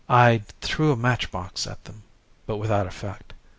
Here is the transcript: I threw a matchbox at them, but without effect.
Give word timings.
I 0.09 0.41
threw 0.61 0.91
a 0.91 0.95
matchbox 0.95 1.67
at 1.67 1.85
them, 1.85 2.01
but 2.47 2.57
without 2.57 2.87
effect. 2.87 3.35